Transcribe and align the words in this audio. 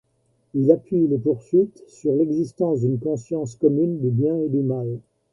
Il 0.55 0.71
appuie 0.71 1.05
les 1.07 1.19
poursuites 1.19 1.83
sur 1.87 2.15
l'existence 2.15 2.79
d'une 2.81 2.97
conscience 2.99 3.53
commune 3.55 3.99
du 3.99 4.09
bien 4.09 4.35
et 4.39 4.49
du 4.49 4.63
mal. 4.63 4.97